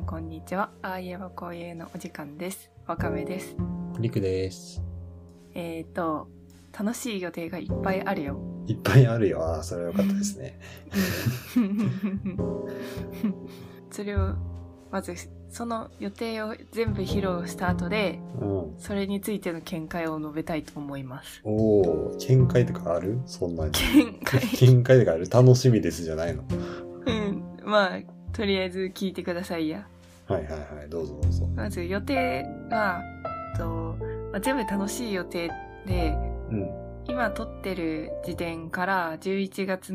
[0.00, 0.70] んこんにちは。
[0.82, 2.70] ああいえばこういうのお時間です。
[2.86, 3.54] わかめです。
[3.98, 4.82] りくです。
[5.54, 6.28] えーと、
[6.78, 8.40] 楽しい予定がいっぱいあるよ。
[8.66, 9.42] いっぱいあるよ。
[9.44, 10.58] ああ、それはよかったですね。
[13.90, 14.34] それを、
[14.90, 15.14] まず、
[15.50, 18.74] その予定を全部披露した後で、うん。
[18.78, 21.42] それについての見解を述べたいと思います。
[21.44, 23.20] おお、見解とかある？
[23.26, 23.72] そんなに。
[23.72, 25.28] 見解 見解とかある？
[25.28, 26.44] 楽しみですじゃないの。
[27.06, 27.42] うん。
[27.64, 28.00] まあ、
[28.40, 29.86] とりあえず聞いてくださいや。
[30.26, 30.88] はいはいはい。
[30.88, 31.46] どうぞどうぞ。
[31.54, 33.02] まず予定は、
[33.58, 33.94] と
[34.32, 35.50] まあ、全部楽しい予定
[35.86, 36.16] で、
[36.48, 36.70] うん。
[37.06, 39.92] 今撮ってる時点から11月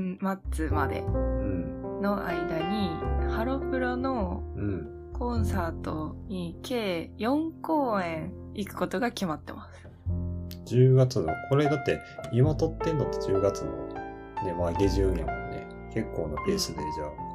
[0.54, 2.02] 末までうん。
[2.04, 2.92] の間に、
[3.32, 5.12] ハロプロのうん。
[5.12, 9.90] コンサートに計4公演行くことが決まってます。
[10.68, 12.00] 10月の、これだって、
[12.32, 13.72] 今撮ってんのって10月の、
[14.44, 15.68] ね、まあ下旬やもんね。
[15.92, 17.35] 結構なペースで、じゃあ。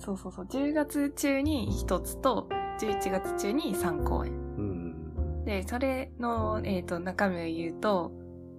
[0.00, 0.44] そうそうそう。
[0.46, 2.48] 10月中に1つと、
[2.80, 4.32] 11月中に3公演。
[4.32, 5.44] うん。
[5.44, 8.12] で、それの、えっ、と、中身を言うと、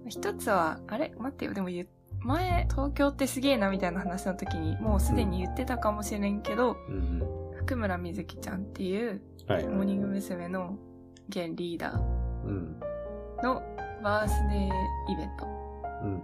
[0.08, 1.12] 一つは、あれ？
[1.18, 1.68] 待ってよ、でも
[2.20, 7.22] 前、東京ってすげえなみたいな話の時に、もうすでに言ってたかもしれんけど、うん。
[7.56, 9.66] 福村みずきちゃんっていう、はい。
[9.66, 10.48] モーニング娘。
[10.48, 10.78] の
[11.28, 12.80] 現リーダうん。
[13.38, 13.62] ーの
[14.02, 15.46] バースデーイベント、
[16.02, 16.22] うん。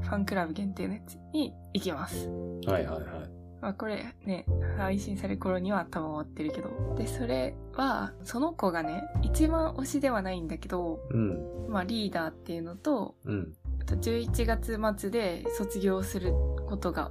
[0.00, 2.28] ファンクラブ限定のやつに行きます。
[2.66, 3.37] はいはいはい。
[3.60, 6.94] まあこれね、配信される頃には多分終わってるけど。
[6.96, 11.68] で、それは、その子がね、一番推しではないんだけど、うん。
[11.68, 13.52] まあリーダーっていうのと、うん。
[13.80, 16.32] あと11月末で卒業する
[16.66, 17.10] ことが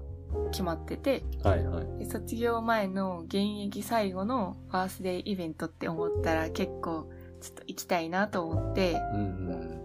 [0.51, 1.99] 決まってて、はいはい。
[1.99, 7.09] で卒業前の現役最後のバースデーイベントって思ったら結構
[7.41, 9.23] ちょっと行きたいなと思って、うんう
[9.55, 9.81] ん。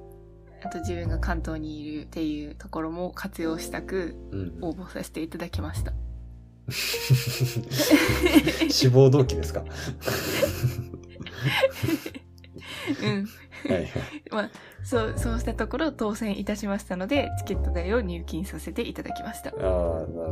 [0.65, 4.59] あと自分が関東にいるっていうところも活用したくうん。
[4.61, 5.93] 応募させていただきました。
[8.71, 9.65] 志望動機ですか？
[13.03, 13.27] うん。
[13.69, 13.89] はいはい。
[14.31, 14.51] まあ、
[14.83, 19.51] そう、そうしたところ当選いたしましたので、チケット代を入金させていただきました。
[19.51, 19.73] ああ、なる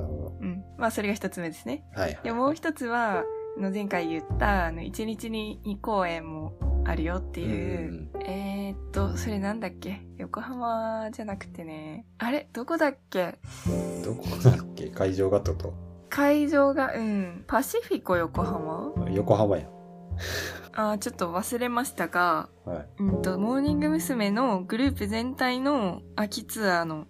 [0.04, 0.64] ほうん。
[0.78, 1.84] まあ、それが一つ目ですね。
[1.94, 2.00] ど。
[2.00, 2.24] はいはい。
[2.24, 3.24] で、もう一つは、
[3.56, 6.54] あの前回言った、あの、1日に2公演も
[6.84, 10.00] あるよっていう、えー、っと、それなんだっけ？
[10.18, 12.48] 横浜じゃなくてね、あれ？
[12.52, 13.38] どこだっけ？
[14.04, 14.88] どこだっけ？
[14.88, 15.72] 会場がってこ
[16.10, 18.93] 会場が、うん、パシフィコ横浜？
[18.97, 19.66] と横浜や。
[20.72, 22.87] あーちょっと忘れましたが、はい。
[22.98, 24.31] うんと、モーニング娘。
[24.31, 27.06] のグループ全体の秋ツアーの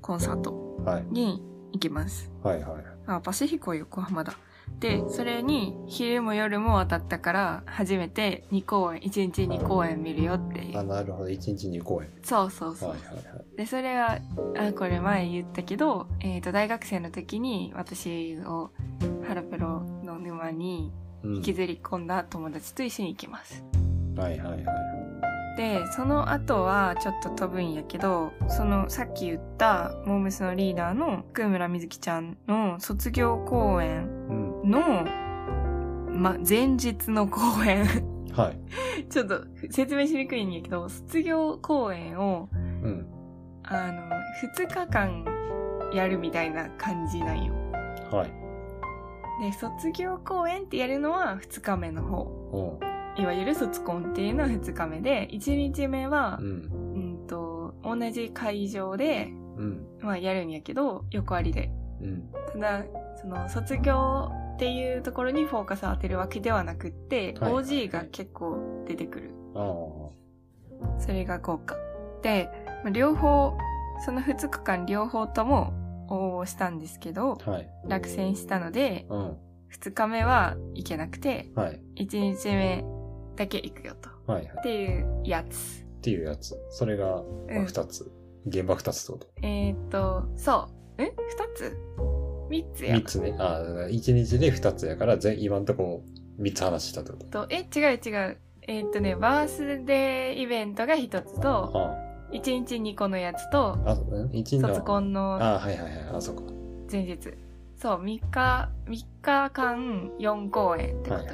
[0.00, 1.04] コンサートはい。
[1.10, 1.42] に
[1.72, 2.30] 行きます。
[2.42, 2.84] はいはい。
[3.06, 4.34] あ、パシフィコ横浜だ。
[4.80, 10.84] で、それに昼も夜も当たったから、初めて2公演、1日2公演見るよっていあ、う。
[10.84, 11.28] なるほど。
[11.28, 12.08] 1日2公演。
[12.22, 12.88] そうそうそう。
[12.90, 13.56] はいはいはい。
[13.56, 14.18] で、それは、
[14.56, 18.70] あ、これ前言ったけど、えっ、と、大学生の時に私を
[19.26, 20.92] ハロプロの沼に
[21.24, 21.36] うん。
[21.36, 23.62] 引きずり込んだ友達と一緒に行きます。
[24.16, 25.56] はいはいはい。
[25.56, 34.21] で、その後はちょっと飛ぶんやけど、そのさっき言ったモームスのリーダーの福村みずきちゃんの卒業公演うん。
[34.64, 35.04] の、
[36.10, 37.84] ま、前日の公演。
[38.32, 38.58] はい。
[39.10, 43.06] ちょっと説明しにくいんやけど、卒業公演を、うん。
[43.64, 44.10] あの、
[44.42, 45.24] 2日間
[45.92, 47.52] やるみたいな感じなんよ。
[48.10, 48.42] はい。
[49.42, 52.78] で、卒業公演ってやるのは2日目の方。
[52.78, 53.22] うん。
[53.22, 56.46] いわゆる卒コンっていうのは2日目で、1日目はう、ん。
[56.94, 59.86] うんと、同じ会場で、うん。
[60.00, 61.70] まあやるんやけど、横ありで。
[62.00, 62.30] うん。
[62.52, 62.84] ただ、
[63.20, 69.30] その卒業っていうところにフォーカスを当てるわけではなくって、はい OG が結構出てくる。
[70.98, 71.76] それが効果。
[72.22, 72.48] で、
[72.84, 73.56] まあ両方、
[74.04, 75.72] その2日間両方とも
[76.08, 77.68] 応募したんですけど、はい。
[77.86, 79.36] 落選したので、うん。
[79.72, 81.80] 2日目は行けなくて、はい。
[81.96, 82.84] 1日目
[83.36, 84.10] だけ行くよと。
[84.30, 84.54] はいはい。
[84.58, 85.82] っていうやつ。
[85.82, 86.56] っていうやつ。
[86.70, 87.64] それが、まあうん。
[87.64, 89.26] 現場二つってこと？
[89.42, 91.02] えーっと、そう。
[91.02, 91.04] え？
[91.04, 91.14] 二
[91.54, 91.76] つ？
[92.52, 93.04] 三つや三。
[93.04, 93.34] つね。
[93.38, 96.02] ああ、一日で二つやから、全、今んとこ
[96.38, 97.46] 三つ話したってこと。
[97.46, 98.36] と、え、違う違う。
[98.68, 101.96] えーっとね、バースデーイベントが一つと、あ
[102.30, 103.90] 一日二個のやつと、あ。
[103.92, 104.68] あ、うん一日の。
[104.68, 105.92] 卒コンのああ、はいはいはい。
[106.16, 106.42] あ、そうか。
[106.90, 107.18] 前日。
[107.76, 111.32] そう、3日、3日間4公演ってことや。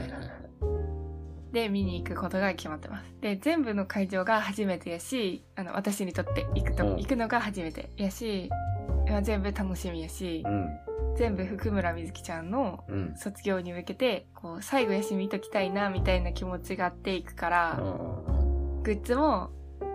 [1.53, 3.05] で、見に行くことが決まってます。
[3.21, 8.49] で、全部の会場が初めてやし、あの、私にとって行くと、うん行くのが初めてやし、
[9.09, 10.69] まあ全部楽しみやしう、ん。
[11.19, 13.15] 全部福村みずきちゃんのうん。
[13.17, 17.81] 卒業に向けて、こう、最後やし見ときたいな、みたいな気持ちがあっていくから、
[18.85, 19.50] グッズも、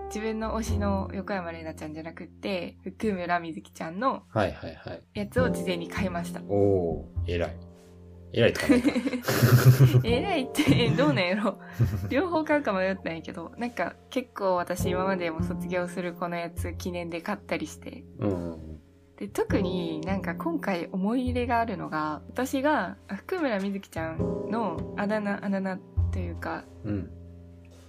[0.08, 5.02] 自分の推しの横山玲奈ちゃんじゃなくって、福村みずきちゃんのはいはいはい。
[5.14, 6.42] やつを事前に買いました。
[6.48, 7.56] おお偉い。
[8.34, 8.90] 偉いとかないか。
[10.04, 11.60] 偉いって、どうなんやろ
[12.10, 18.04] 両方買うか迷ったんやけど、なんか結構私今までも卒業する子のやつ記念で買ったりして。
[18.19, 18.73] うん。
[19.24, 24.18] で、特になんか今回思い入れがあるのが、私があ福村みずきちゃん
[24.52, 25.80] のあだ名、あだ名
[26.12, 27.10] というか、うん。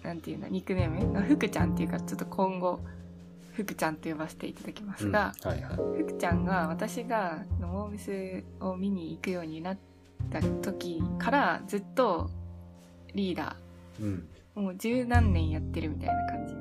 [0.04, 1.18] なんていうんだ、ニックネーム？
[1.18, 2.78] あ福ちゃんっていうか、ちょっと今後、
[3.52, 5.50] 福ちゃんと呼ばせていただきますが、うん。
[5.50, 5.74] はいはい。
[6.04, 9.78] 福ちゃんが私がノーミスを見に行くようになっ
[10.30, 12.30] た時からずっと
[13.12, 13.56] リーダ
[14.00, 14.28] うん。
[14.56, 16.54] ーもう十何年やってるみたいな感じ。
[16.54, 16.60] うん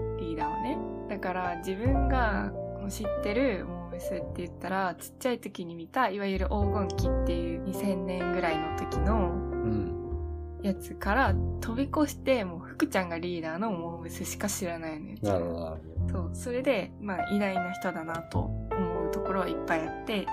[0.00, 0.16] うん。
[0.16, 0.76] リーダーをね。
[1.08, 2.52] だから自分が
[2.88, 9.62] 知ってるモーミスって言ったらちっちゃい時に見たいわゆる黄金期っていう2000年ぐらいの時のうん。
[9.62, 10.62] うん。
[10.62, 15.78] やつから飛び越してもう福ちゃんがリーダーのモーミスしか知らないのよなるほど
[16.10, 20.32] そうそれでまあ偉大な人だなと思うところはいっぱいあってほ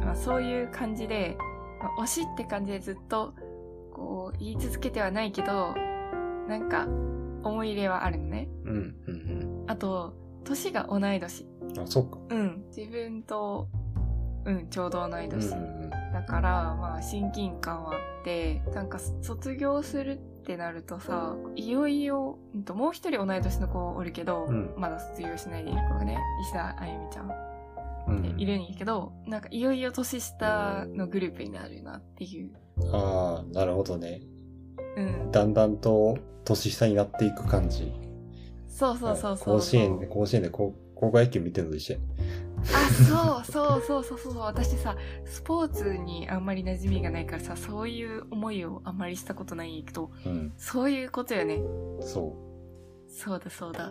[0.00, 0.06] ど。
[0.06, 1.36] まあ、そういう感じで、
[1.80, 3.32] まあ、推しって感じでずっと
[3.92, 5.74] こう言い続けてはないけど
[6.48, 6.86] なんか
[7.42, 8.72] 思い入れはあるのねうん。
[8.72, 8.84] うん。
[9.06, 11.49] うんあと年が同い年うん。
[11.78, 12.18] あ、そっか。
[12.30, 13.68] うん自分と
[14.44, 27.30] うんちょうど同いうん年、うんだからまあ親近感はあってなんか卒業するってなるとさいよいよ、うんともう一人同い年の子おるけど、うんまだ卒業しないでいる子がね石田あゆみちゃん。
[28.38, 32.50] いるんやけど、なんかいよいよ年下のグループになるなっていう。
[32.92, 34.22] ああ、なるほどね。
[34.96, 35.30] うん。
[35.30, 37.92] だんだんと年下になっていく感じ。
[38.66, 39.56] そうそうそうそう。
[39.58, 42.00] 甲子園で、甲子園で高高校野球見てるのと一緒や。
[42.74, 44.38] あ、そうそうそうそうそう。
[44.40, 50.52] 私さ、スポーツにあんまり馴染みがないからさ、そういう思いをあんまりしたことないけど、うん。
[50.56, 51.60] そういうことよね。
[52.00, 52.36] そ
[53.08, 53.90] そうだそうだ。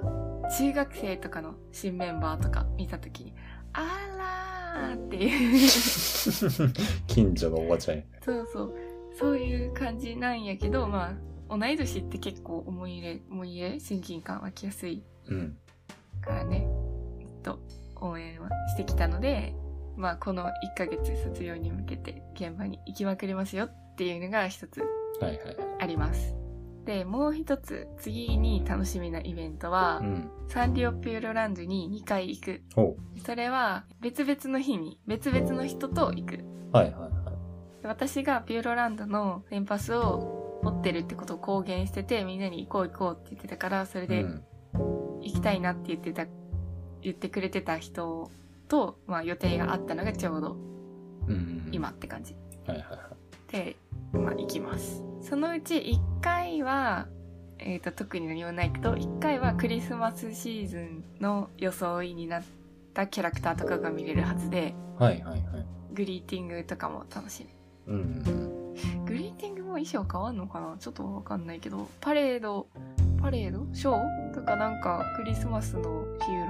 [0.57, 3.33] 中学生とかの新メンバーとか見たときに、
[3.73, 6.67] あらーっていう。
[6.67, 6.73] う。
[7.07, 8.03] 近所のおばちゃんや。
[8.23, 8.73] そうそう。
[9.19, 11.17] そういう感じなんやけど、ま
[11.49, 15.57] あ、同い年って結構思い入れ、思い入れ、親近感湧きやすいうん。
[16.21, 16.78] からね、ず
[17.39, 17.59] っと
[17.95, 19.55] 応援はしてきたので、
[19.97, 24.81] まあこの1ヶ月卒業に向けて現場に行きまくりますよっていうのが一つ
[25.19, 25.57] はいはい。
[25.79, 26.35] あります。
[26.85, 30.31] で、もう一つ次に楽しみなイベントは、うん。
[30.47, 32.61] サンリオピューロランドに2回行く。
[32.73, 32.95] ほ
[33.25, 36.35] それは別々の日に別々の人と行く。
[36.35, 36.45] う。
[36.71, 37.11] はいはいはい。
[37.83, 44.43] 私がピューロランドの年パスを持ってるってことを公言しててみんなに行こう行こうって言ってたからそれでうん。
[45.21, 46.23] 行きたいなって言ってた
[47.01, 48.29] 言ってくれてた人
[48.67, 50.57] と、まあ、予定があったのがちょうど。
[51.71, 52.35] 今って感じ。
[52.65, 53.51] はいはいはい。
[53.51, 53.75] で、
[54.13, 55.03] まあ、行きます。
[55.21, 57.07] そのうち1回は、
[57.59, 62.43] えー、と特に何もないけど1回はクリスマスシーズンの装いになっ
[62.93, 65.65] たキャラクターとかが見れるはずではいはいはい。
[65.93, 67.45] グリーティングとかも楽し
[67.87, 67.93] み。
[67.93, 68.59] うんうん
[69.05, 70.77] グリーティングも衣装変わんのかな？
[70.79, 72.67] ちょっとわかんないけど、パレード、
[73.19, 73.67] パレード？
[73.73, 74.33] ショー？
[74.33, 76.48] とかなんかクリスマスのヒーロ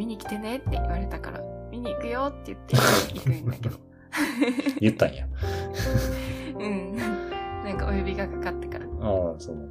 [0.00, 2.76] 見に来てねって言われたから、見に行くよって言って
[3.18, 3.76] 行くんだけど。
[4.80, 5.26] 言ったんや。
[6.58, 6.96] うん。
[6.96, 9.68] なんかお呼びがかかったからああ、その。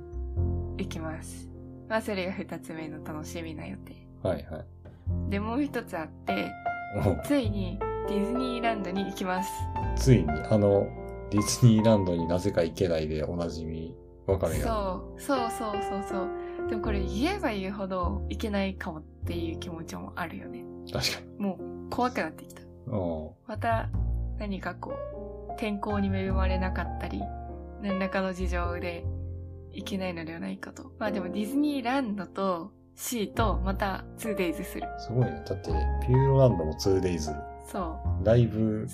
[0.78, 1.50] 行きます。
[1.88, 3.96] まあそれが二つ目の楽しみな予定。
[4.22, 5.32] はいはい。
[5.32, 6.52] で、もう一つあって、
[6.96, 9.52] おついにディズニーランドに行きます。
[9.96, 10.88] ついに、あの、
[11.32, 13.96] ディズニーランドになぜか行けないでおなじみ、
[14.28, 14.68] わかめが。
[14.68, 16.49] そう、そうそうそうそう。
[16.70, 20.64] でもこれ言えば言うほどいけないかもっていう気持ちもあるよね。
[20.92, 21.44] 確かに。
[21.44, 21.58] も
[21.88, 22.62] う怖くなってきた。
[22.92, 23.90] おまた
[24.38, 24.94] 何かこ
[25.50, 27.22] う、天候に恵まれなかったり、
[27.82, 29.04] 何らかの事情で
[29.72, 30.92] 行けないのではないかと。
[31.00, 34.88] まあでもディズニーランドと C とまた 2days する。
[35.00, 35.44] すごいね。
[35.48, 35.72] だって、
[36.06, 37.36] ピューロランドも 2days、
[37.66, 38.88] そライブ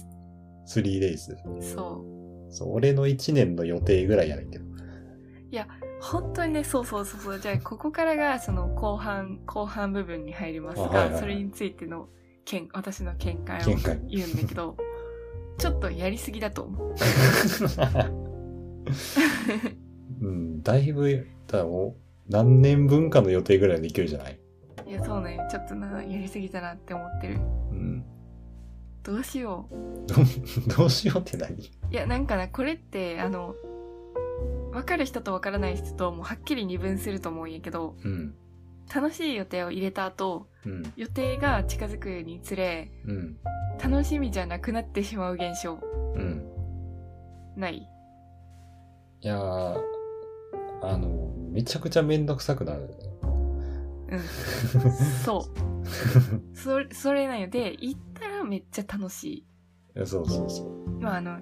[0.67, 1.34] 3days。
[1.34, 2.05] う、そ
[2.50, 4.65] そう、俺の1年の予定ぐらいやねんけど。
[4.65, 4.67] う。
[6.01, 7.39] 本当にね、そうそうそうそう。
[7.39, 12.09] じゃあここからがその後半、後半部分に入りますが、あはいはいはいそれについての
[12.45, 13.65] 見、私の見解を
[14.07, 14.77] 言うんだけど、
[15.57, 16.95] ちょっとやりすぎだと思う。
[20.21, 24.39] うん、だいぶ、だもう、何年分かの予定ぐらいできるじゃない？
[24.87, 25.39] いや、そうね。
[25.49, 27.35] ちょっとな、やりすぎたなって思ってる。
[27.71, 28.05] うん。
[29.03, 29.75] どうしよう。
[30.07, 30.15] ど
[30.77, 31.55] どうしようって何？
[31.55, 33.55] いや、なんかな、これって、あの、
[34.75, 38.36] わかる人とわからない人ともうはっきり二分すると思うんやけど、うん。
[38.94, 40.94] 楽しい予定を入れた後、うん。
[40.96, 43.38] 予定が近づくにつれ、うん。
[43.84, 45.79] 楽しみじゃなくなってしまう現象、
[46.15, 46.46] うん。
[47.55, 47.89] ない？
[49.22, 49.82] いやー、
[50.84, 52.89] あの、めちゃくちゃめんどくさくなる。
[54.10, 54.20] うん。
[55.24, 56.55] そう。
[56.55, 57.48] それ、それなんよ。
[57.48, 59.38] で、行ったらめっちゃ楽しい。
[59.38, 59.46] い
[59.96, 61.00] やそうそうそう。
[61.00, 61.39] まあ、あの、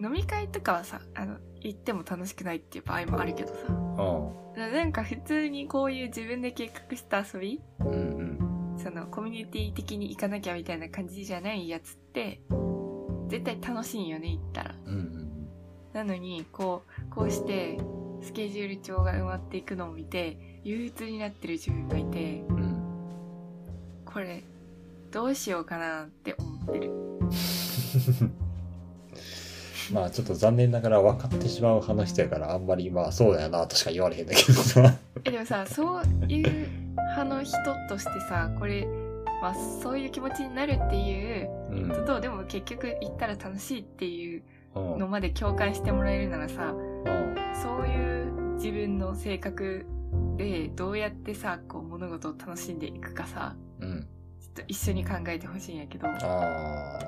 [0.00, 3.54] 飲み会とかはさ、あの、行っても楽しくないっていう場合もあるけどさ。
[3.68, 4.72] うん。
[4.72, 7.92] なんか普通にこういう自分で計画した遊びうんう
[8.74, 8.78] ん。
[8.78, 12.40] そのコミュニティ的に行かなきゃみたいな感じじゃないやつって、
[13.28, 14.74] 絶対楽しいんよね、行ったら。
[14.84, 15.26] うんうん
[15.92, 17.78] なのに、こう、こうして、
[18.20, 22.56] スケジュール帳が埋まっていくのを見て、憂鬱になってる自分がいて、うん。
[22.56, 24.04] うん。
[24.04, 24.44] これ、
[25.10, 26.92] どうしようかなって思ってる。
[29.92, 34.94] まあちょっと残念ながら分かってしまう派の人やからあんまりまあそうだよなとしか言われへんだけどさ。
[35.24, 37.56] え、でもさ、そういう派の人
[37.88, 38.86] としてさ、これ、
[39.42, 41.88] まあ、そういう気持ちになるっていううん。
[41.88, 44.42] ことと、でも結局行ったら楽しいっていう
[44.74, 44.98] うん。
[44.98, 49.86] のまで共感してもらえるならさ、うんそういう自分の性格
[50.36, 54.06] でどうやってさ、こう物事を楽しんでいくかさ、うん。
[54.40, 56.98] ちょっと一緒に考えてほしいんやけど、あ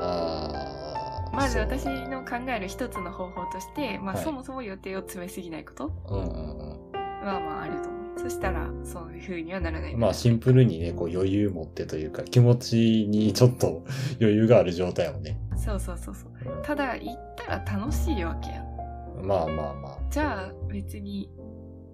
[0.00, 0.87] あ。
[1.32, 8.20] まず私の考える一つの方法として、まあ、はいそもそも予定を詰めすぎないことうんうんはまああると思う。
[8.20, 9.92] そしたら、そういう風にはならない。
[9.92, 10.00] うん。
[10.00, 13.84] まあシンプルにね、こう余裕持ってというか気持ちにちょっと
[14.20, 15.40] 余裕がある状態をね。
[15.56, 16.62] そうそうそうそう。
[16.62, 19.26] ただ、行ったら楽しいわけやん。
[19.26, 19.98] まあまあまあ。
[20.10, 21.30] じゃあ、別に、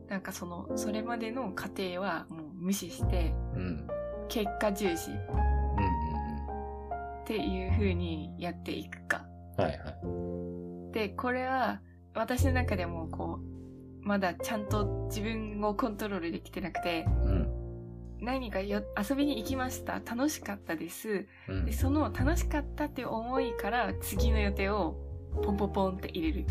[0.09, 3.61] なんかその、それまでの過程はもう無視して、うん。
[3.61, 3.89] うん
[4.27, 5.11] 結果重視
[7.25, 9.27] っうんていう風にやっていくか。
[9.59, 9.65] うん。
[9.65, 10.93] はいはい。
[10.93, 11.81] で、これは、
[12.15, 17.51] 私の中でもこう、まだちゃんと自分をコントロールできてなくて、うん。
[18.21, 19.95] 何かよ遊びに行きました。
[19.95, 21.27] 楽しかったです。
[21.49, 21.73] うんで、。
[21.73, 24.97] その楽しかったっていう思いから次の予定を
[25.43, 26.47] ポンポンポンって入れる。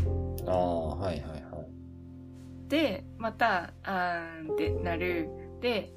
[0.48, 2.70] ああ、はいはいはい。
[2.70, 5.30] で、また、あーんってなる。
[5.62, 5.94] で、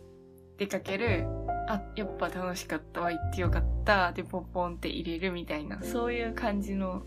[0.58, 1.26] 出かける。
[1.68, 4.12] あ、やっぱ楽しかったわ、行ってよかった。
[4.12, 7.02] で、ポンポンって入れるみたいな、そういう感じの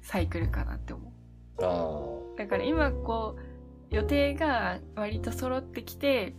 [0.00, 1.12] サイクルかなって思う。
[2.38, 6.34] だから今こう、予定が割と揃ってきて、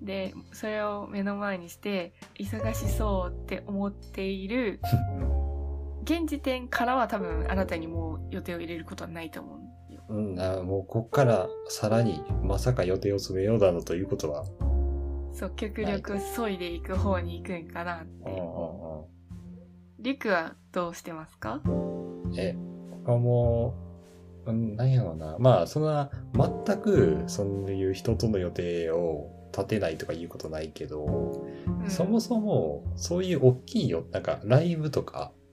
[0.00, 4.80] で、それを目の前にして、忙しそうって思っている、
[6.04, 9.56] 現時点からは多分あなたにもう予定を入れることはないと思
[9.90, 10.02] うよ。
[10.08, 14.44] うん、あもうこっからさらにまさか予定を詰めようだろうということは。
[15.34, 19.08] そう、極力削いでいく方に行くんかなってうんうん思
[19.98, 20.02] う。
[20.02, 21.60] りくはどうしてますか？
[21.64, 21.70] う
[22.28, 22.56] んえ、
[22.90, 23.74] 僕はも
[24.46, 25.36] う、うんなんやろうな。
[25.38, 26.10] まあ、そんな、
[26.66, 35.43] 全くそういう人との予定を立てないとかいうことないけど、うんそもそもそういう大きいよ、なんかライブとか、うん。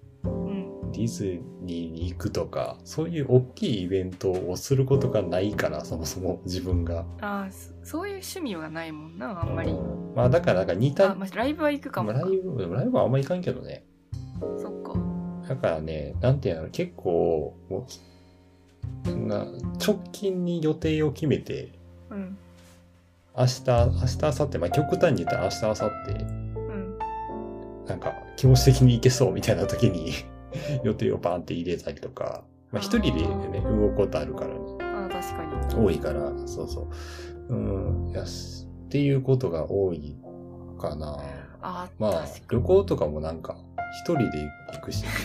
[0.91, 7.05] ディズニーに行くとか、そういう大きいイベントをすることがないから、そもそも自分が。
[7.21, 9.73] ああ、そそういう趣味はないもんな、あんまり。
[10.15, 13.85] まあだからなんか似た、あ、まあ、ライブは行くかもライブ、ライブはあんま行かんけどね。
[14.57, 14.99] そっか。
[15.47, 17.55] だからね、なんていうの、結構、
[19.05, 19.45] な
[19.85, 21.71] 直近に予定を決めて、
[22.09, 22.37] うん。
[23.37, 26.11] 明日、明日、明後日、まあ極端に言ったら明日、明後日、
[26.55, 26.99] うん。
[27.87, 30.13] なんか気持ち的に行けそうみたいな時に
[30.83, 35.85] 予定をバーンって入れたりとか、まあ一人でね、動くことあるからね、ああ、確かに。
[35.85, 36.87] 多いから、そうそ
[37.49, 37.53] う。
[37.53, 37.55] う
[38.07, 40.15] ん、やす、っていうことが多い
[40.79, 41.17] かな。
[41.61, 43.57] ああ、まあ旅行とかもなんか、
[44.03, 45.05] 一人で行くし。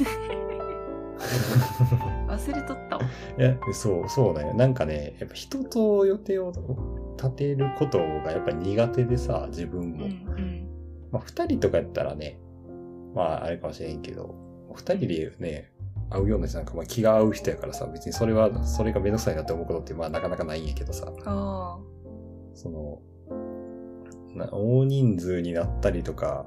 [2.28, 3.02] 忘れとったわ。
[3.38, 4.54] いや、そう、そうだよ。
[4.54, 6.52] なんかね、やっぱ人と予定を
[7.16, 10.04] 立てることがやっぱ苦手でさ、自分うんも。
[10.04, 10.68] うん。
[11.10, 12.38] まあ、二人とかやったらね、
[13.14, 14.34] まあ、あれかもしれんけど、
[14.76, 15.72] 二人でね、
[16.10, 21.78] 会うような人なんか、まあ気が合う人やからさ、別にそれは、それがめんどくさいなって思うことって、まあなかなかないんやけどさ、あ
[22.54, 23.00] その、
[24.34, 26.46] な大人数になったりとか、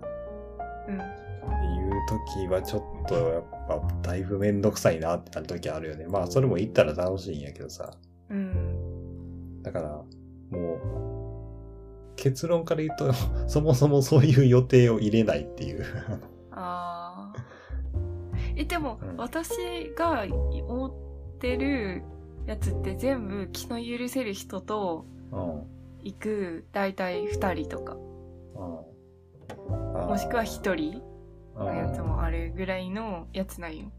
[0.88, 0.92] あ。
[0.92, 1.20] うん。
[1.50, 6.06] いう時はちょっとやっぱだいぶめんどくさいなってなる時あるよね。
[6.08, 7.92] まあそれも行ったら楽しいんやけどさ。
[8.30, 9.62] うん。
[9.64, 10.04] だから、
[10.52, 13.14] もう、結論から言うと、
[13.48, 15.84] そもそもそういう予定を入れないっていう。
[16.52, 17.59] ああ。
[18.60, 19.50] え、でも、うん私
[19.98, 20.26] が
[20.68, 22.04] 思ってる
[22.46, 25.64] やつって全部気の許せる人とうん。
[26.02, 27.98] 行く、だいたい二人とか、う
[30.06, 30.08] ん。
[30.08, 31.02] もしくは一人
[31.56, 33.92] はのやつもあるぐらいのやつなんよ。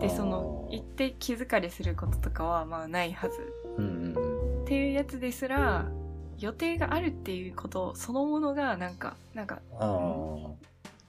[0.00, 3.36] で、その、行って気疲れすることとかはまあないはず。
[3.78, 5.86] うんうんっていうやつですら、
[6.38, 9.78] 予定があるっていうことそのものがなんか、なんか、うん。
[9.78, 10.56] あ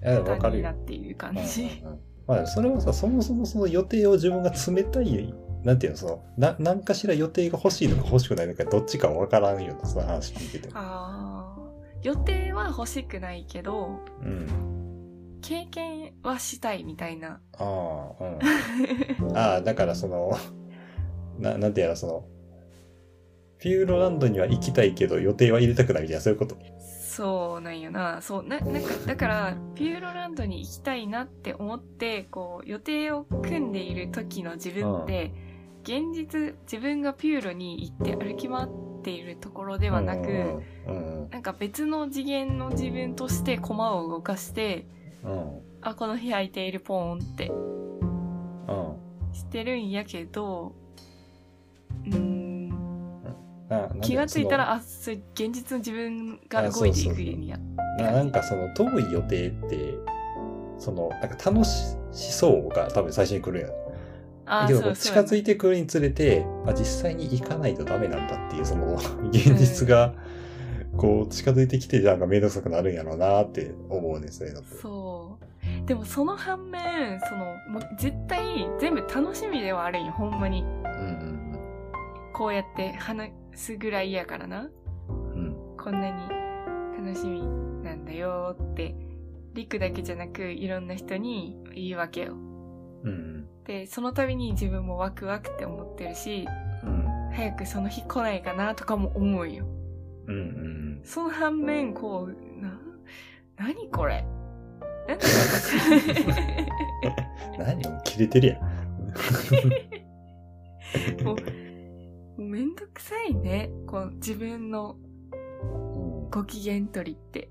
[0.05, 0.12] あ。
[0.12, 0.71] いや、わかるな。
[0.71, 1.81] っている感じ。
[1.83, 5.33] うんうんまあ、それはさ、そもそもその予定を自分が詰めたい、
[5.63, 10.79] なんていうの、その、な、何かしら予定が欲しいのか欲しくないのか、どっちかわからんような、その話聞いてても。
[10.79, 11.69] ああ。
[12.03, 14.48] 予定は欲しくないけど、うん。
[15.41, 17.41] 経験はしたいみたいな。
[17.57, 18.24] ああ、
[19.19, 19.36] うん。
[19.36, 20.31] ああ、だからその、
[21.39, 22.25] な、なんていうの、その、
[23.57, 26.55] ピューロランドには行きたいけど予定は入れたくないみたいな、そういうこと？
[27.19, 28.21] そうなんよな。
[28.21, 35.33] そう、な、なんか、だから、ピューロランドに行きたいなって思って、こう、予定を組んでいる時の自分って、
[35.83, 38.67] 現実、自分がピューロに行って歩き回っ
[39.03, 40.63] ているところではなく、
[41.29, 44.88] なんか別の次元の自分として駒を動かして、
[45.21, 49.33] うん、あ、この日空いているポーンってうん。
[49.33, 50.73] してるんやけど、
[52.05, 52.28] うーん、
[54.01, 57.57] 気がついたそら、あ、それ現実の自分が動いていくんや。
[57.57, 59.93] のななんかその遠い予定って、
[60.79, 63.71] その、なんか楽しそうが多分最初に来るやん。
[64.51, 68.95] あけど近づいてくるにつれて、あ、実際に行かないとダメなんだっていう、その、
[69.29, 70.15] 現実が、
[70.97, 74.75] こう、近づいてきて、なんかめんどくさくなるんやろうなって思うんですよ、だって。
[74.77, 75.38] そ
[75.83, 75.85] う。
[75.85, 80.63] でもその反面、その、もう絶対全部楽しみではあるんよ、ほんまに。
[80.63, 81.39] うん
[82.39, 84.70] こうやって話すぐらいやからな。
[85.08, 85.56] うんうん。
[85.77, 86.27] こんなに
[86.98, 87.41] 楽しみ
[87.84, 88.96] なんだよって、
[89.53, 92.34] リクだけじゃなくいろんな人に言うわけよ。
[92.34, 92.39] うん。
[93.03, 96.48] うんで、その度に自分もワクワクって思ってるし、
[96.84, 97.06] うん。
[97.32, 99.68] 早くその日来ないかなとかも思うよ。
[100.25, 101.01] うんうん。
[101.03, 102.82] その反面、こう、な、
[103.58, 104.25] 何これ？
[105.08, 105.77] なんで私
[107.58, 108.60] 何もう切れてるやん。
[112.41, 113.69] めんどくさいね。
[113.88, 114.98] こう、自分の
[115.34, 117.50] うんご機嫌取りって。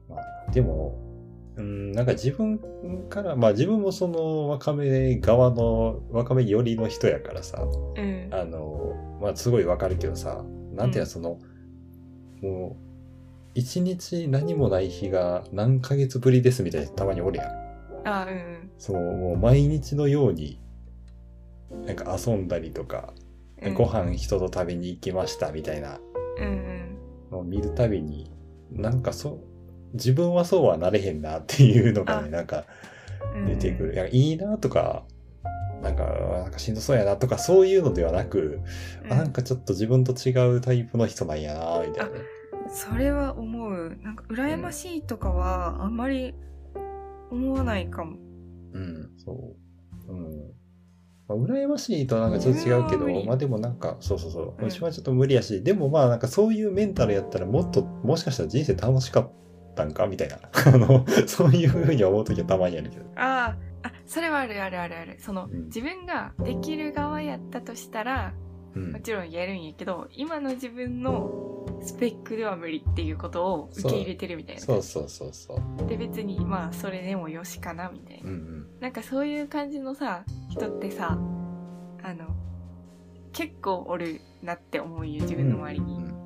[0.53, 0.99] でも、
[1.57, 2.59] うん、なんか自分
[3.09, 7.63] から、まあ自分もそのわかめ側の、わかめ寄りの人やからさ、
[7.97, 8.29] うん。
[8.33, 11.39] あの、まあすごいわかるけどさ、なんていうの、うんその、
[12.41, 12.89] もう、
[13.55, 18.09] 一日何もない日が何ヶ月ぶりですみたいな人たまにおるやん。
[18.09, 20.61] あ、うんその、もう毎日のように、
[21.85, 23.13] なんか遊んだりとか、
[23.63, 23.75] うん。
[23.75, 25.99] ご飯人と食べに行きましたみたいな
[26.39, 26.99] うんうん。
[27.31, 28.31] のを見るたびに、
[28.71, 32.65] なんかそう、自分はそうはなれへんなっていうのがね、あなんか
[33.35, 33.95] うん出てくる。
[33.95, 35.05] いやいいなとか、
[35.83, 38.61] なんか、なんかしんどそうやなとか、そういうのではなく、
[39.05, 42.21] うんあなんかちょっと自分と違うタイプの人なんやなみたいなね。
[42.71, 43.97] それは思う。
[44.03, 46.35] なんか、羨ましいとかは、あんまり
[47.31, 48.19] 思わないかも。
[48.73, 49.55] うん、そ
[50.09, 50.13] う。
[50.13, 50.53] うん。
[51.29, 54.55] まあ、羨ましいとはなんかちょっと違うけどまあでもなんか、そうそうそう。
[54.59, 59.33] うん私はちょっと無理やし、でもまあなんかそういうメンタルやったらもっと、もしかしたら人生楽しかっ
[59.75, 60.39] たんかみたいな。
[60.67, 63.05] あの、そういうふうに思うときはたまにあるけど。
[63.17, 65.17] ああ、あ、それはあるあるあるある。
[65.19, 68.33] その、うん自分ができる側やったとしたら、
[68.75, 69.01] うんも。
[69.01, 74.63] ちろんやるんやけど、今の自分のスペックでは無理っていうことを受け入れてるみたいな。
[74.63, 75.87] そうそうそうそう。
[75.87, 78.31] で、別に、まあ、それでもよしかな、みたいな。
[78.31, 78.67] うんうん。
[78.81, 81.19] なんかそういう感じのさ、人ってさ、
[82.03, 82.27] あの、
[83.33, 85.97] 結構おるなって思うよ、自分の周りに。
[85.97, 86.19] うん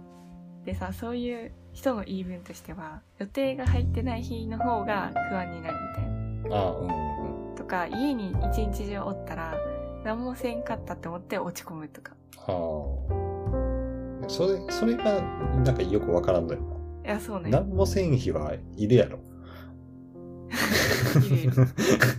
[0.65, 6.57] でさ、そういう人の言い分としては、予定が入ってない日の方が不安になるみたいな。
[6.57, 7.55] ああ、うんうん。
[7.57, 9.57] とか、家に一日中おったら、
[10.05, 12.13] 何もせんかったって思って落ち込むとか。
[12.37, 14.29] ああ。
[14.29, 15.21] それ、それが、
[15.65, 16.61] なんかよくわからんのよ
[17.05, 17.45] いや、そうな。
[17.47, 17.51] ね。
[17.51, 19.19] 何もせん日はいるやろ。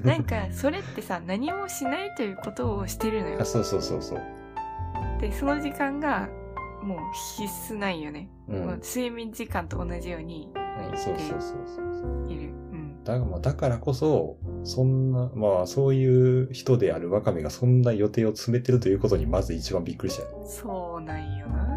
[0.03, 3.45] なんか、それってさ、何もしないということをしてるのよあ、。
[3.45, 4.21] そうそうそうそう。
[5.21, 6.27] で、その時間が、
[6.83, 6.99] もう
[7.37, 8.29] 必須ないよね。
[8.49, 8.81] うん。
[8.81, 12.31] 睡眠時間と同じようにうんそうそうそうそう。
[12.31, 12.49] いる。
[12.49, 13.03] うん。
[13.03, 20.43] だまあだからこそ、そんな、まあそういう人であるワカメがそんな予定を詰めてるということにまず一番びっくりしたよ。
[20.45, 21.67] そうなんよな。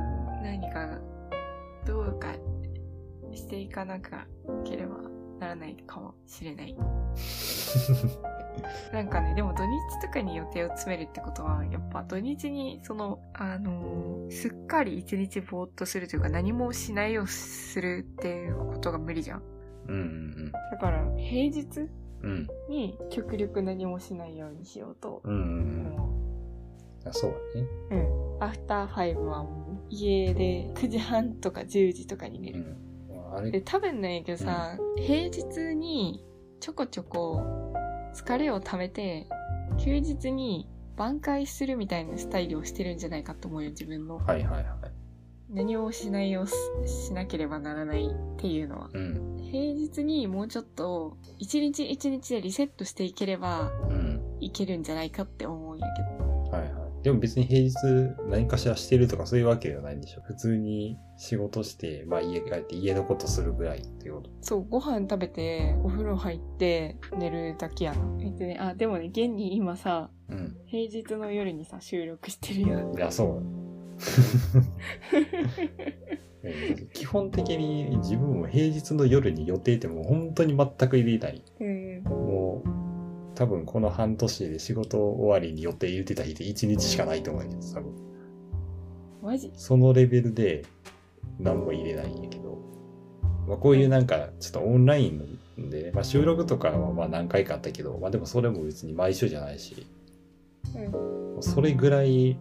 [0.43, 0.99] 何か、
[1.87, 2.35] どうか
[3.33, 4.97] していかなければ
[5.39, 6.77] ならないかもしれない。
[8.93, 9.71] なんかね、でも土日
[10.03, 19.43] とかに予定を詰めるってことは、やっぱ土日に、その、あのーすっかり一日ぼーっとするというか何もしないをするっていうことが無理じゃん。
[19.89, 21.89] うんだから、平日
[22.23, 22.49] うんうん。
[22.69, 25.33] に極力何もしないようにしようとうん。
[25.33, 25.97] うん。
[27.05, 27.69] あそうだね。
[27.91, 27.95] う。
[27.95, 28.43] うん。
[28.43, 32.61] アフターファイブはもう家で9時半とか10時とかに寝る。
[32.61, 32.86] うん。
[33.37, 33.51] あれ？
[33.51, 36.25] で、多分なんやけどさ、平日に
[36.61, 37.43] ちょこちょこ
[38.15, 39.27] 疲れを溜めて、
[39.79, 44.17] 休日に挽回するみたいなスタイルをしてるんじゃないかと思うよ、自分の。
[44.17, 44.65] はいはいはい。
[45.49, 46.53] 何もしないをし
[46.87, 48.91] しなければならないっていうのは。
[48.93, 49.37] うん。
[49.41, 54.23] 平日にもうちょっと、一日一日でリセットしていければうん。
[54.41, 56.03] いけるんじゃないかって思うんやけ。
[57.07, 60.23] でも別に平日何かしらしてるとかそういうわけではないんでしょ。
[60.23, 64.31] 普通に仕事して、まあ家帰って家のことするぐらいっていうこと。
[64.41, 68.01] そう、ご飯食べて、お風呂入って、寝るだけやな。
[68.21, 70.57] えっとね、あ、でもね、現に今さ、うん。
[70.67, 72.93] 平日の夜にさ、収録してるよ。
[72.97, 73.37] いや、そう。
[76.43, 81.43] うん基本的に自分も平日の夜に予定ってもう本当に全く入れない。
[81.61, 81.76] うん。
[83.37, 87.95] 多分この半年で仕事終わりに予定入れてた日で1日しかないと思うんです多分。
[89.23, 89.53] マジ？
[89.55, 90.65] そのレベルで
[91.39, 92.59] 何も入れないんやけど、
[93.47, 95.39] まあ、こういうなんかちょっとオンライン
[95.71, 99.87] で、まあ、収録とかはまあ何回かあったけど、まあでもそれも別に毎週じゃないし、
[100.75, 101.43] うん。
[101.43, 102.39] それぐらい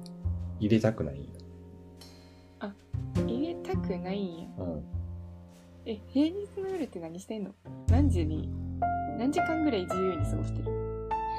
[0.60, 1.30] 入れたくない。
[3.28, 4.48] 入れたくないんや。
[4.60, 4.84] うん。
[5.86, 7.52] え、平日の夜って何してんの？
[7.88, 8.50] 何時に、
[9.18, 10.85] 何時間ぐらい自由に過ごしてる？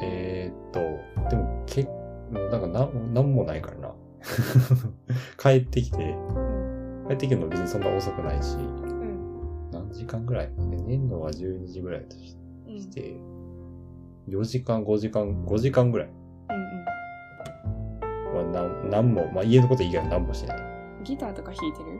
[0.02, 0.80] えー、っと、
[1.30, 1.84] でもけ
[2.30, 3.94] なんかなんなんもないからな。
[5.38, 6.14] 帰ってきて、
[7.08, 9.70] 帰ってきるの別にそんな遅くないし、うん。
[9.70, 10.50] 何時間ぐらい？
[10.70, 12.76] で寝るのは12時ぐらいとしうん。
[12.76, 13.16] うんて、
[14.28, 16.52] 4時間、5時間、5時間ぐらいう
[18.34, 18.36] ん。
[18.36, 20.58] はなんなんも、まあ家のこと以外は何もしてない。
[21.04, 21.98] ギターとか弾いてる？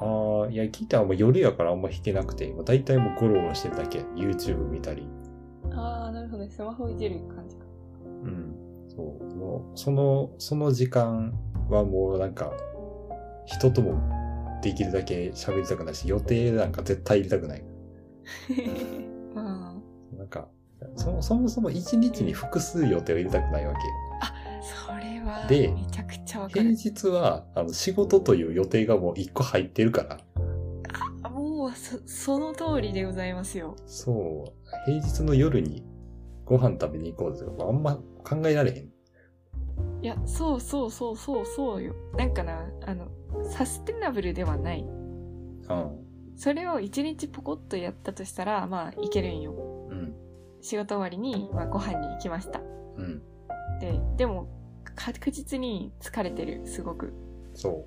[0.00, 4.00] ああ、いや、ギターも夜やからあんま弾けなくて、まあ、大体もうゴロゴロしてるだけ。
[4.14, 5.08] YouTube 見たり。
[6.26, 6.50] るほどね。
[6.50, 7.64] スマホいじる感じか。
[8.24, 8.54] うん。
[8.88, 9.24] そう。
[9.36, 11.32] もう、その、その時間
[11.68, 12.52] はもうなんか、
[13.46, 14.00] 人とも
[14.62, 17.64] できるだけ喋りたくないし、予定なんか絶対入れたくない。
[19.34, 19.76] ま
[20.12, 20.48] あ、なんか、
[20.96, 23.94] そそもそも一日に複数予定を入れたくないわけよ。
[24.62, 26.70] それは、でめちゃくちゃわか平る。
[26.70, 30.18] 日は、あの、仕事という予定がもう一個入ってるから。
[31.22, 33.76] あもう、そ、その通りでございますよ。
[33.86, 34.90] そう。
[34.90, 35.84] 平日の夜に
[36.46, 38.86] ご飯食べに行こうとか、あんま考えられへん。
[40.02, 41.94] いや、そうそうそうそうそうよ。
[42.16, 43.08] なんかな、あの、
[43.50, 44.80] サステナブルではない。
[44.82, 46.06] うん。
[46.36, 49.52] それを一日ポコッとやったとしたら、まあ、いけるんよ。
[49.90, 50.14] うん。
[50.60, 52.60] 仕事終わりに、まあ、ご飯に行きました。
[52.96, 53.22] うん。
[53.80, 54.48] で、でも、
[54.94, 57.12] 確実に疲れてる、すごく。
[57.54, 57.84] そ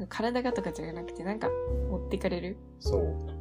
[0.00, 0.06] う。
[0.08, 1.50] 体がとかじゃなくて、なんか、
[1.90, 2.56] 持ってかれる。
[2.78, 3.39] そう。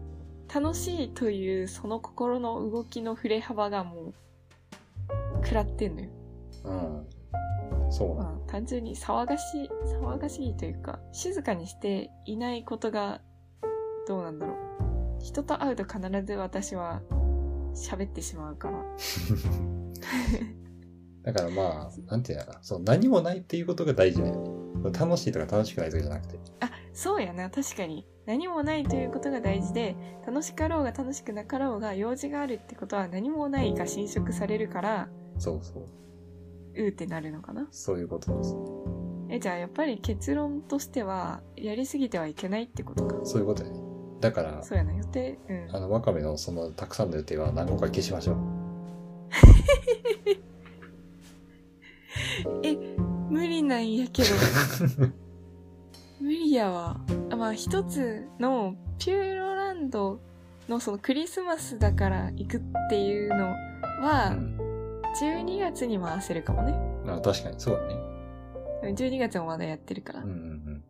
[0.54, 4.14] 楽しいという、その心の動きの振れ幅がもう、
[5.44, 6.10] 食らってんのよ。
[6.66, 7.08] うん。
[7.92, 8.16] そう。
[8.18, 13.22] まあ、単純に騒がしい、騒がしいというか、静かにしていないことが、
[14.08, 14.58] どうなんだろう。
[15.22, 17.02] 人と会うと必ず私は
[17.76, 18.84] 喋ってしまうから。
[21.24, 22.60] だからまあ、なんていうのかな。
[22.64, 24.92] そう、何もないっていうことが大事だよね。
[24.98, 26.40] 楽しいとか楽しくないとかじゃなくて。
[26.62, 28.08] あ、そうやな、確かに。
[28.30, 29.96] 何もないということが大事で、
[30.28, 35.84] 楽しかろうが楽しくなかろうが、用事があるってことは何もないが侵食されるから、そうそう。
[36.76, 37.68] うーってなるのかな？
[37.72, 38.56] そういうことです。
[39.30, 43.16] え、じゃあやっぱり結論としては、やりすぎてはいけないってことか？
[43.26, 43.80] そういうことやね。
[44.22, 45.76] だから、そうやな、予定、うん。
[45.76, 48.38] あの、ワカメのそのたくさんの予定は何個か消しましょう。
[52.62, 52.78] え、
[53.32, 54.28] 無理なんやけど。
[56.20, 57.00] 無理やわ。
[57.30, 60.20] あまあ一つのピューロランド
[60.68, 63.56] のそのクリスマスだから行くっていうの
[64.02, 64.60] は、うん。
[65.22, 66.74] 12月に回せるかもね。
[67.08, 68.94] あ確かに、そうだね。
[68.94, 70.20] 12月もまだやってるから。
[70.22, 70.84] うんうん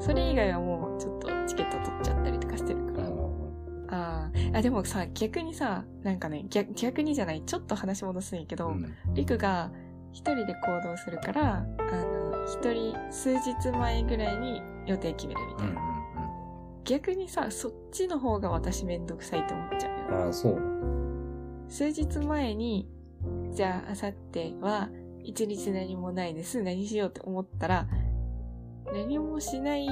[0.00, 3.08] それ以外はもうちょっとチケット取っちゃったりとかしてるから。
[3.08, 3.86] うん。
[3.88, 8.94] あーあ、でもさ、逆にさ、なんかね、逆逆にじゃない、ちょっと話戻すんやけど、うん。
[9.14, 9.70] リクが
[10.12, 15.72] 一人で行動するから、あの、一人数日前ぐらいに予定決めるみたいな。
[15.72, 15.94] うんうん
[16.84, 20.06] 逆にさ、そっちの方が私めんどくさいと思っちゃうよ。
[20.08, 20.24] うん。
[20.26, 20.60] ああ、そう。
[21.68, 22.88] 数日前に、
[23.52, 24.90] じゃあ、あさっては、
[25.22, 26.62] 一日何もないです。
[26.62, 27.88] 何しようって思ったら、
[28.92, 29.86] 何もしない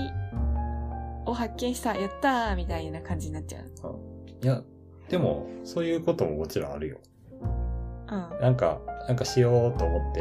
[1.25, 3.73] を発見した、やったーみたいな感じになっちゃう。
[4.43, 4.63] いや、
[5.09, 6.99] でも、そういうことももちろんあるよ。
[8.11, 8.41] うん。
[8.41, 10.21] なんか、なんかしようと思って、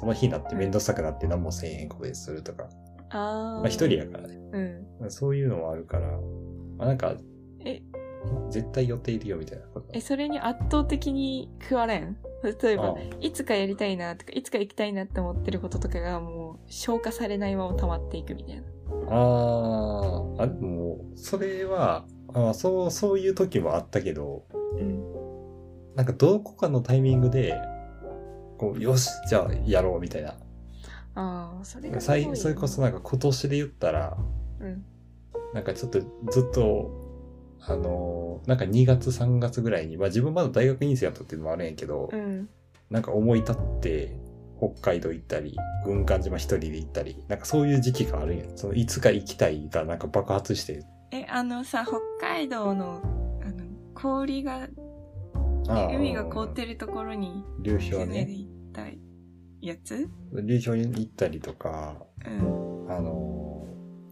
[0.00, 2.68] その日になってめんどくさくなって何もせえへんことでするとか。
[3.10, 3.60] あー。
[3.60, 4.36] まあ一人やからね。
[5.00, 5.10] うん。
[5.10, 6.08] そういうのもあるから、
[6.76, 7.14] まあなんか、
[7.64, 7.80] え、
[8.50, 9.88] 絶対予定いるよみたいなこと。
[9.92, 12.16] え、それに圧倒的に食われん？
[12.42, 18.62] 例えばあ、いつかやりたいなとか、いつか行きたいなって思ってることとかがもう消化されないまま溜まっていくみたいな。
[19.08, 24.44] ああ、あ、でも、それは、あそう、そういう時もあったけど、
[24.78, 25.94] うん。
[25.94, 27.54] なんかどこかのタイミングで、
[28.58, 30.34] こう、よし、じゃあやろうみたいな。
[31.14, 32.34] ああ、それがすさごいよね。
[32.34, 34.16] いそれこそなんか今年で言ったら、
[34.60, 34.84] うん。
[35.52, 37.02] なんかちょっとずっと、
[37.66, 42.48] あのーなんか2月3月ぐらいに、まあ自分まだ大学院生やったっていうのもあるんやけど、うん。
[42.90, 44.16] なんか思い立って、
[44.58, 48.44] 北海道行ったり、軍艦島一人で行ったり、なんかそういう時期があるんや。
[48.56, 50.84] そのいつか行きたいがなんか爆発して。
[51.10, 53.00] え、あのさ、北海道の、
[53.42, 53.64] あの、
[53.94, 54.68] 氷が、
[55.68, 58.06] 海が凍ってるところに、流氷ね。
[58.06, 58.86] 船で行った
[59.60, 60.10] やつ？
[60.42, 61.96] 流氷に行ったりとか、
[62.26, 62.92] うん。
[62.92, 63.66] あの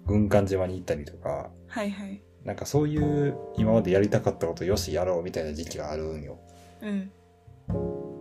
[0.04, 2.22] ー、軍艦島に行ったりとか、はいはい。
[2.44, 6.38] なんかそういう今までやりたかったことよしやろうみたいな時期があるんよ。
[6.80, 7.10] うん。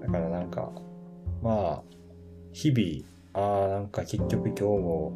[0.01, 0.71] だからなんか、
[1.41, 1.83] まあ、
[2.53, 5.13] 日々、ああ、なんか結局今日も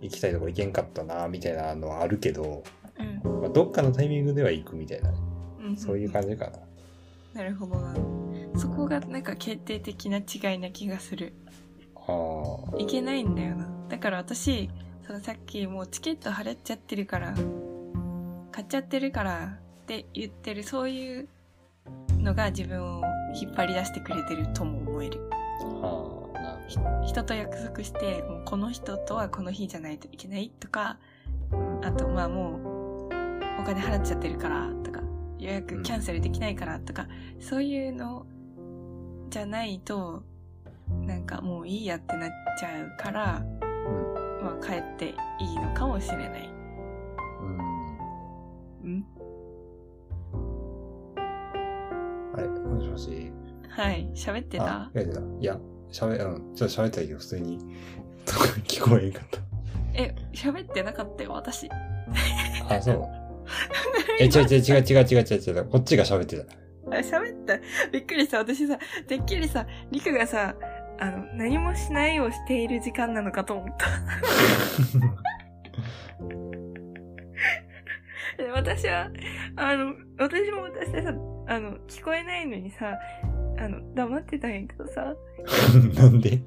[0.00, 2.64] 行きたいとこ行けんかったな、みたいなのはあるけど、
[3.24, 3.42] うん。
[3.42, 5.12] まあ、どっかのタイミングでは行くみたいな、
[5.60, 5.76] うん。
[5.76, 6.58] そういう感じかな。
[7.34, 7.94] なるほどな。
[8.56, 11.32] そこがなんか決定的な違いな気がする。
[11.94, 12.02] あ
[12.74, 13.68] あ、いけないんだよな。
[13.88, 14.70] だから私、
[15.06, 17.34] そのさっきもうチケット払っちゃってるから、
[18.50, 21.28] 買っちゃってるからって言ってるそういう
[22.18, 23.02] のが自分を
[23.40, 25.20] 引っ張り出してくれてるとも思える。
[27.06, 30.98] 人と約束して、もうこの人とはこの日じゃないといけないとか、
[31.82, 33.06] あとまあもう
[33.60, 35.00] お金払っちゃってるからとか、
[35.38, 37.06] 予約キャンセルできないからとか、
[37.40, 38.26] そういうの
[39.30, 40.22] じゃないと、
[40.88, 44.44] なんかもういいやってなっちゃうから、うん。
[44.44, 46.50] まあ帰っていいのかもしれない。
[47.40, 47.58] うん。
[48.84, 49.06] うん
[52.34, 53.32] あれ、もしもし？
[53.68, 54.10] はい。
[54.14, 55.20] 喋ってあた、やってた。
[55.20, 55.58] いや、
[55.90, 57.58] 喋、うん、ちょっと喋ったけど、普通に、
[58.66, 59.22] 聞こえへんかっ
[59.94, 61.68] え、喋ってなかったよ、私。
[61.68, 61.76] た。
[62.76, 63.17] あ、そう。
[64.20, 65.64] え、違う違う違う違う違う違う違う。
[65.66, 66.44] こっちが喋ってた。
[66.90, 67.58] あ喋った。
[67.90, 68.38] びっくりした。
[68.38, 70.54] 私さ、てっきりさ、リクがさ、
[71.00, 73.86] あの、何もしないをしている時間なのかと思った。
[78.42, 79.10] で 私は、
[79.56, 81.14] あの、私も私でさ、
[81.46, 82.98] あの、聞こえないのにさ、
[83.58, 85.14] あの、黙ってたんやけどさ、
[85.94, 86.40] なんで？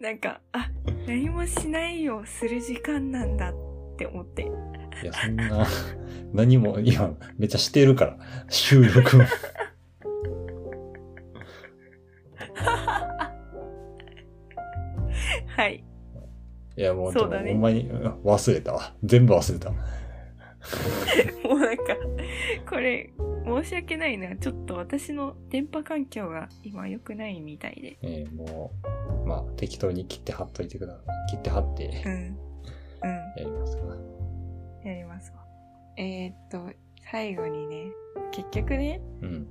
[0.00, 0.68] なんか、あ、
[1.06, 3.54] 何もしないをする時間なんだっ
[3.96, 4.46] て思って。
[5.02, 5.66] いや、そんな、
[6.32, 9.24] 何も、いや、めっちゃしてるから、収録も。
[15.56, 15.84] はい。
[16.76, 18.94] いや、もう、そうだねほんまに、うん忘れたわ。
[19.02, 19.70] 全部忘れた。
[19.70, 21.84] もうなんか、
[22.68, 23.12] これ、
[23.46, 24.36] 申し訳ないな。
[24.36, 27.98] ちょっと私の電波環境が今良くないみたいで。
[28.02, 28.72] えーも
[29.24, 31.30] う、まあ、適当に切って貼っといてください。
[31.30, 32.12] 切って貼ってうん。
[32.12, 32.16] うん。
[32.18, 32.38] や
[33.38, 33.82] りますか。
[33.82, 33.95] やりますわ。
[35.96, 36.70] えー、っと、
[37.10, 37.90] 最後にね、
[38.32, 39.46] 結局ね、うん。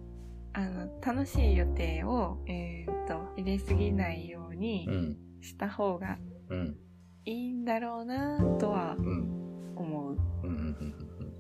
[0.53, 5.17] あの、楽しい予定を、えー、っと、入れすぎないようにうん。
[5.41, 6.17] した方が
[6.49, 6.77] うん。
[7.25, 9.73] いいんだろうなとはうん。
[9.75, 10.17] 思う。
[10.43, 10.49] うん。
[10.49, 10.55] うん。
[10.55, 10.95] うん。
[11.19, 11.33] うん。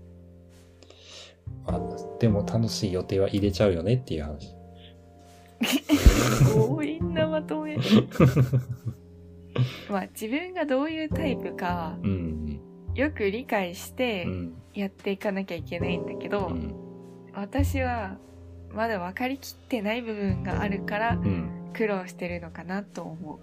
[1.65, 1.81] まあ、
[2.19, 4.55] でも楽しい予定は入れちゃうよねっていう話。
[6.53, 7.77] 強引なまとめ。
[9.89, 12.44] まあ、自分がどういうタイプか、うん。
[12.95, 14.53] よく理解してうん。
[14.73, 16.73] やっていかなきゃいけないんだけど、うん。
[17.33, 18.17] 私は
[18.73, 21.71] まだ分かりきってない部分があるからうん。
[21.73, 23.39] 苦労してるのかなと思う。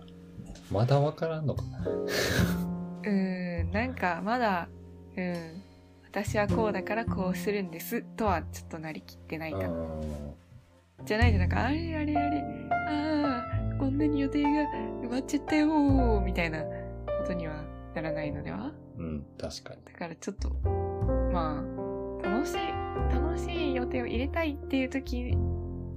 [0.72, 1.86] まだわからんのかな？
[3.04, 4.68] うーん、なんかまだ、
[5.16, 5.34] うん、
[6.10, 9.68] 私はこうだからこうするんですとはちょっとなりきってないかな。
[11.04, 12.44] じゃないとなんか、あれあれあれ、
[12.88, 14.48] ああ、こんなに予定が
[15.02, 16.68] 埋まっちゃったよー、みたいなこ
[17.26, 18.72] とにはならないのでは？
[18.96, 19.80] うん、確かに。
[19.84, 20.50] だからちょっと、
[21.32, 21.62] ま
[22.22, 22.56] あ、楽しい、
[23.12, 25.36] 楽しい予定を入れたいっていう時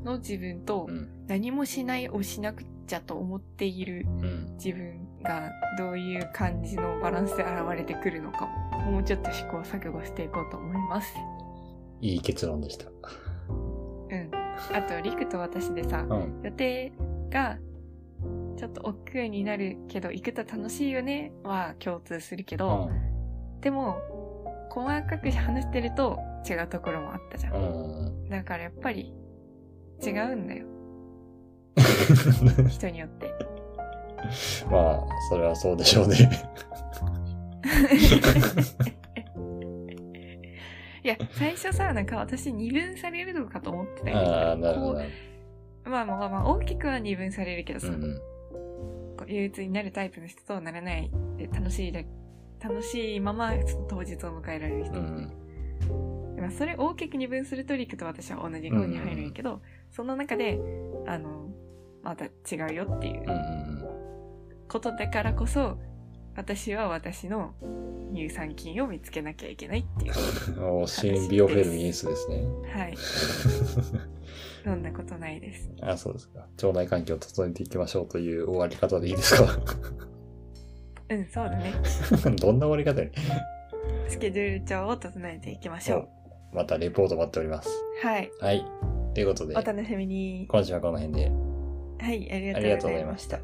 [0.04, 1.10] の自分と、うん。
[1.28, 4.54] 何もしないをしなくちゃと思っているうん。
[4.58, 8.48] 自分がどういう感じのバランスで現れてくるのか
[8.86, 11.14] も、もうちょっと試行錯誤していこうと思います。
[12.02, 12.88] いい結論でした。
[13.50, 14.32] うん。
[14.74, 16.42] あと、リクと私でさ、うん。
[16.44, 16.94] 予定
[17.30, 17.58] が
[18.58, 23.60] ちょっと億劫になるけど行くと楽しいよねは共通するけうど、ん。
[23.62, 23.98] でも
[24.70, 27.54] 細かく話してると違うところもあったじゃん。
[27.54, 27.58] う
[28.28, 28.30] ん。
[28.30, 29.14] だからやっぱり
[30.06, 30.68] 違うんだよ。
[32.70, 33.32] 人によって。
[34.70, 36.16] まあ、それはそうでしょうね。
[41.04, 45.00] いや、最初さ、なんか私二分されるのかと思ってたんああ、だけど、なるほど。
[45.86, 48.20] まあまあまあ、大きくは二分されるけどさ、うん
[49.28, 52.02] う憂鬱になるタイプの人とならないで楽しいだ
[52.60, 53.54] 楽しいまま
[53.90, 55.32] 当日を迎えられる人、うん
[56.40, 59.62] まあ、それ大きく二分するとリクと私は同じ方に入るんやけど、
[59.92, 60.60] その中で
[61.08, 61.50] あの
[62.04, 62.30] また違
[62.72, 63.30] うよっていううん。
[63.30, 63.86] うん
[64.68, 65.78] ことだからこそ
[66.36, 67.54] 私は私の
[68.14, 70.14] 乳酸菌を見つけなきゃいけないっていう
[70.58, 70.82] うん。
[70.82, 72.44] お支援ビオフェルミン S ですね。
[72.74, 72.96] はい
[74.64, 75.70] そんなことないです。
[75.82, 76.48] あ、そうですか。
[76.64, 79.44] 腸内環境を整えていきましょうという終わり方でいいですか？
[81.10, 81.74] うん、そうだね。
[82.40, 83.12] どんな終わり方やね
[84.08, 86.08] スケジュール帳を整えていきましょう。
[86.54, 87.70] おまたレポート待っております。
[88.02, 88.32] はい。
[88.40, 88.66] はい。
[89.14, 90.46] ということでお、楽しみに。
[90.50, 91.32] 今週はこの辺で
[92.00, 93.40] はい、ありがとうございました。